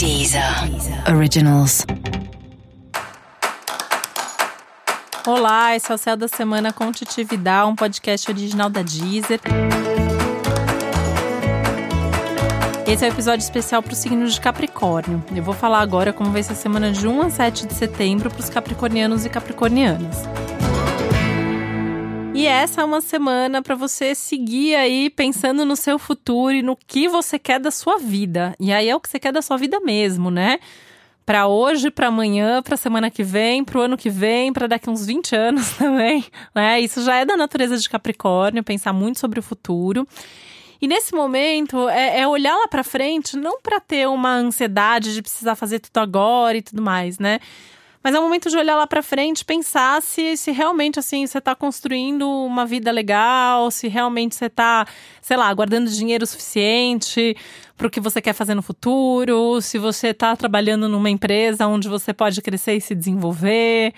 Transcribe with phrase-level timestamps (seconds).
[0.00, 0.42] Deezer
[1.14, 1.84] Originals.
[5.26, 9.38] Olá, esse é o Céu da Semana com Titi Vidal, um podcast original da Deezer.
[12.86, 15.22] Esse é o um episódio especial para o signo de Capricórnio.
[15.36, 18.30] Eu vou falar agora como vai ser a semana de 1 a 7 de setembro
[18.30, 20.29] para os capricornianos e capricornianas.
[22.32, 26.76] E essa é uma semana para você seguir aí pensando no seu futuro e no
[26.76, 28.54] que você quer da sua vida.
[28.58, 30.60] E aí é o que você quer da sua vida mesmo, né?
[31.26, 34.88] Para hoje, para amanhã, para semana que vem, para o ano que vem, para daqui
[34.88, 36.24] uns 20 anos também,
[36.54, 36.80] né?
[36.80, 40.06] Isso já é da natureza de Capricórnio, pensar muito sobre o futuro.
[40.80, 45.20] E nesse momento é, é olhar lá para frente, não para ter uma ansiedade de
[45.20, 47.38] precisar fazer tudo agora e tudo mais, né?
[48.02, 51.36] Mas é um momento de olhar lá para frente, pensar se, se realmente assim você
[51.36, 54.86] está construindo uma vida legal, se realmente você está,
[55.20, 57.36] sei lá, guardando dinheiro suficiente
[57.76, 61.88] para o que você quer fazer no futuro, se você está trabalhando numa empresa onde
[61.88, 63.92] você pode crescer e se desenvolver,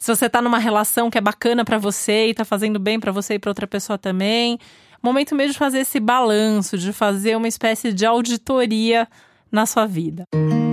[0.00, 3.12] se você está numa relação que é bacana para você e está fazendo bem para
[3.12, 4.58] você e para outra pessoa também.
[5.00, 9.06] Momento mesmo de fazer esse balanço, de fazer uma espécie de auditoria
[9.52, 10.26] na sua vida.
[10.34, 10.63] Música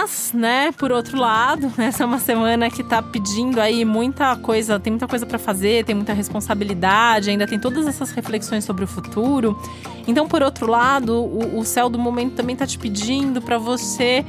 [0.00, 4.78] Mas, né, por outro lado, essa é uma semana que tá pedindo aí muita coisa,
[4.78, 8.86] tem muita coisa para fazer, tem muita responsabilidade, ainda tem todas essas reflexões sobre o
[8.86, 9.60] futuro.
[10.06, 14.24] Então, por outro lado, o, o céu do momento também tá te pedindo para você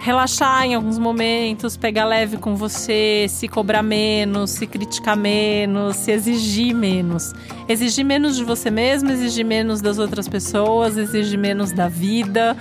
[0.00, 6.10] relaxar em alguns momentos, pegar leve com você, se cobrar menos, se criticar menos, se
[6.10, 7.32] exigir menos.
[7.66, 12.54] Exigir menos de você mesmo, exigir menos das outras pessoas, exigir menos da vida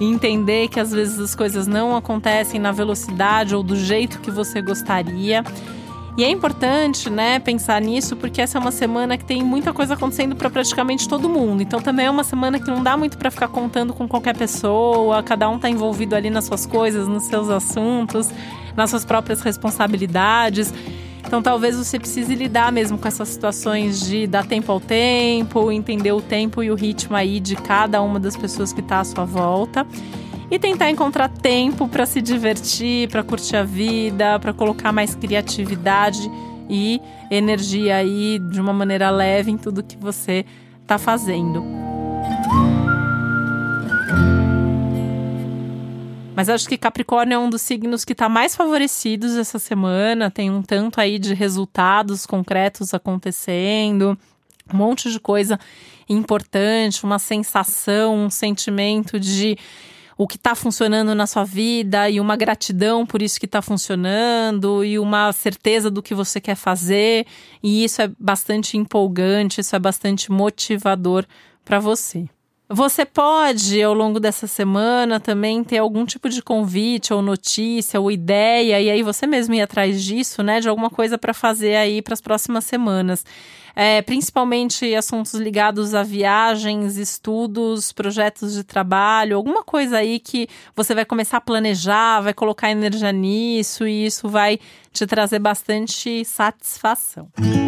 [0.00, 4.30] e entender que às vezes as coisas não acontecem na velocidade ou do jeito que
[4.30, 5.44] você gostaria.
[6.16, 9.94] E é importante, né, pensar nisso, porque essa é uma semana que tem muita coisa
[9.94, 11.62] acontecendo para praticamente todo mundo.
[11.62, 15.22] Então também é uma semana que não dá muito para ficar contando com qualquer pessoa,
[15.22, 18.28] cada um tá envolvido ali nas suas coisas, nos seus assuntos,
[18.76, 20.72] nas suas próprias responsabilidades.
[21.24, 26.12] Então talvez você precise lidar mesmo com essas situações de dar tempo ao tempo, entender
[26.12, 29.24] o tempo e o ritmo aí de cada uma das pessoas que está à sua
[29.24, 29.86] volta
[30.50, 36.30] e tentar encontrar tempo para se divertir, para curtir a vida, para colocar mais criatividade
[36.68, 37.00] e
[37.30, 40.44] energia aí de uma maneira leve em tudo que você
[40.82, 41.91] está fazendo.
[46.42, 50.28] Mas acho que Capricórnio é um dos signos que está mais favorecidos essa semana.
[50.28, 54.18] Tem um tanto aí de resultados concretos acontecendo,
[54.74, 55.56] um monte de coisa
[56.08, 59.56] importante, uma sensação, um sentimento de
[60.18, 64.84] o que está funcionando na sua vida e uma gratidão por isso que está funcionando
[64.84, 67.24] e uma certeza do que você quer fazer.
[67.62, 71.24] E isso é bastante empolgante, isso é bastante motivador
[71.64, 72.28] para você.
[72.74, 78.10] Você pode, ao longo dessa semana, também ter algum tipo de convite, ou notícia, ou
[78.10, 80.58] ideia, e aí você mesmo ir atrás disso, né?
[80.58, 83.26] De alguma coisa para fazer aí para as próximas semanas.
[83.76, 90.94] É, principalmente assuntos ligados a viagens, estudos, projetos de trabalho, alguma coisa aí que você
[90.94, 94.58] vai começar a planejar, vai colocar energia nisso, e isso vai
[94.90, 97.28] te trazer bastante satisfação.
[97.38, 97.61] Música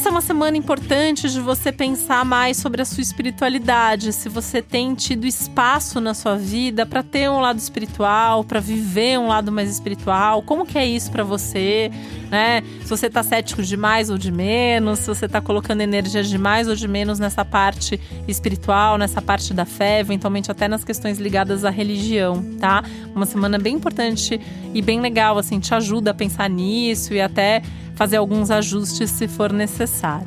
[0.00, 4.62] Essa é uma semana importante de você pensar mais sobre a sua espiritualidade, se você
[4.62, 9.52] tem tido espaço na sua vida para ter um lado espiritual, para viver um lado
[9.52, 11.90] mais espiritual, como que é isso para você,
[12.30, 12.62] né?
[12.82, 16.38] Se você tá cético de mais ou de menos, se você tá colocando energia de
[16.38, 21.18] mais ou de menos nessa parte espiritual, nessa parte da fé, eventualmente até nas questões
[21.18, 22.82] ligadas à religião, tá?
[23.14, 24.40] Uma semana bem importante
[24.72, 27.60] e bem legal, assim, te ajuda a pensar nisso e até
[28.00, 30.26] fazer alguns ajustes se for necessário.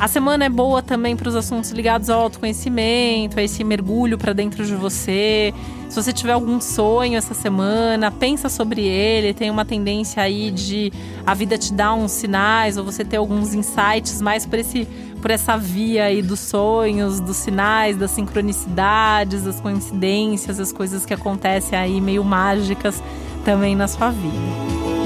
[0.00, 4.32] A semana é boa também para os assuntos ligados ao autoconhecimento, a esse mergulho para
[4.32, 5.54] dentro de você.
[5.88, 9.32] Se você tiver algum sonho essa semana, pensa sobre ele.
[9.32, 10.92] Tem uma tendência aí de
[11.24, 14.84] a vida te dar uns sinais ou você ter alguns insights mais por esse
[15.20, 21.14] por essa via aí dos sonhos, dos sinais, das sincronicidades, das coincidências, as coisas que
[21.14, 23.00] acontecem aí meio mágicas
[23.44, 25.01] também na sua vida.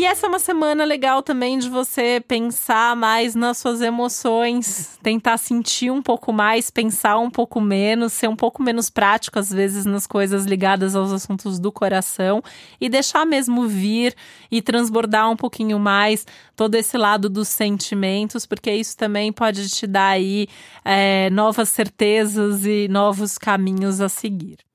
[0.00, 5.36] E essa é uma semana legal também de você pensar mais nas suas emoções, tentar
[5.36, 9.84] sentir um pouco mais, pensar um pouco menos, ser um pouco menos prático às vezes
[9.84, 12.42] nas coisas ligadas aos assuntos do coração
[12.80, 14.16] e deixar mesmo vir
[14.50, 16.26] e transbordar um pouquinho mais
[16.56, 20.48] todo esse lado dos sentimentos, porque isso também pode te dar aí
[20.82, 24.69] é, novas certezas e novos caminhos a seguir.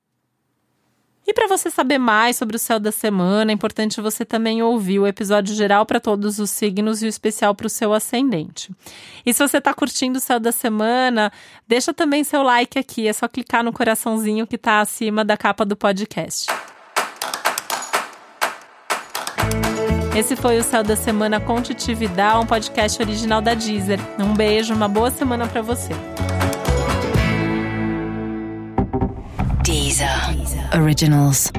[1.26, 5.00] E para você saber mais sobre o céu da semana, é importante você também ouvir
[5.00, 8.70] o episódio geral para todos os signos e o especial para o seu ascendente.
[9.24, 11.32] E se você está curtindo o céu da semana,
[11.66, 15.64] deixa também seu like aqui, é só clicar no coraçãozinho que está acima da capa
[15.64, 16.46] do podcast.
[20.16, 23.98] Esse foi o Céu da Semana com um podcast original da Deezer.
[24.18, 25.92] Um beijo, uma boa semana para você.
[30.72, 31.52] Originals.